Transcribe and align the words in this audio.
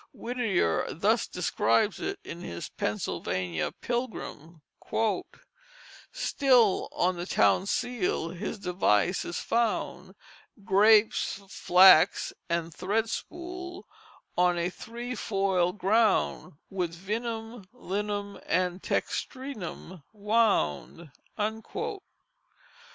Whittier 0.13 0.91
thus 0.91 1.27
describes 1.27 1.99
it 1.99 2.19
in 2.23 2.41
his 2.41 2.69
Pennsylvania 2.69 3.71
Pilgrim: 3.81 4.63
"Still 6.11 6.89
on 6.91 7.17
the 7.17 7.27
town 7.27 7.67
seal 7.67 8.29
his 8.29 8.57
device 8.57 9.23
is 9.25 9.37
found, 9.39 10.15
Grapes, 10.65 11.43
flax, 11.47 12.33
and 12.49 12.73
thread 12.73 13.11
spool 13.11 13.85
on 14.35 14.57
a 14.57 14.71
three 14.71 15.13
foil 15.13 15.71
ground 15.71 16.53
With 16.71 16.95
Vinum, 16.95 17.65
Linum, 17.71 18.39
et 18.47 18.81
Textrinum 18.81 20.01
wound." 20.13 21.11